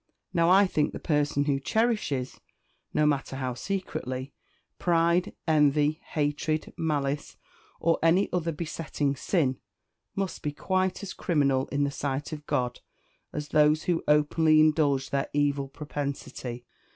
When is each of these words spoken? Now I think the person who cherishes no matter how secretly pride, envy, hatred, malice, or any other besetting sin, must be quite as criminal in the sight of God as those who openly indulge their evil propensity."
Now 0.33 0.49
I 0.49 0.65
think 0.65 0.93
the 0.93 0.99
person 0.99 1.45
who 1.45 1.59
cherishes 1.59 2.39
no 2.91 3.05
matter 3.05 3.35
how 3.35 3.53
secretly 3.53 4.33
pride, 4.79 5.35
envy, 5.47 6.01
hatred, 6.03 6.73
malice, 6.75 7.37
or 7.79 7.99
any 8.01 8.27
other 8.33 8.51
besetting 8.51 9.15
sin, 9.15 9.59
must 10.15 10.41
be 10.41 10.53
quite 10.53 11.03
as 11.03 11.13
criminal 11.13 11.67
in 11.67 11.83
the 11.83 11.91
sight 11.91 12.31
of 12.33 12.47
God 12.47 12.79
as 13.31 13.49
those 13.49 13.83
who 13.83 14.03
openly 14.07 14.59
indulge 14.59 15.11
their 15.11 15.29
evil 15.33 15.67
propensity." 15.67 16.65